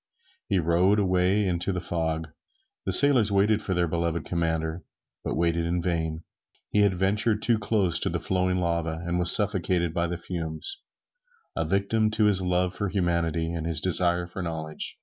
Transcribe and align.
He 0.49 0.57
rowed 0.57 0.97
away 0.97 1.45
into 1.45 1.71
the 1.71 1.79
fog. 1.79 2.27
The 2.87 2.91
sailors 2.91 3.31
waited 3.31 3.61
for 3.61 3.75
their 3.75 3.87
beloved 3.87 4.25
commander, 4.25 4.83
but 5.23 5.35
waited 5.35 5.67
in 5.67 5.79
vain. 5.79 6.23
He 6.69 6.81
had 6.81 6.95
ventured 6.95 7.43
too 7.43 7.59
close 7.59 7.99
to 7.99 8.09
the 8.09 8.19
flowing 8.19 8.57
lava, 8.57 9.03
and 9.05 9.19
was 9.19 9.31
suffocated 9.31 9.93
by 9.93 10.07
the 10.07 10.17
fumes, 10.17 10.81
a 11.55 11.65
victim 11.67 12.09
to 12.17 12.25
his 12.25 12.41
love 12.41 12.73
for 12.75 12.89
humanity 12.89 13.53
and 13.53 13.67
his 13.67 13.79
desire 13.79 14.25
for 14.25 14.41
knowledge. 14.41 14.97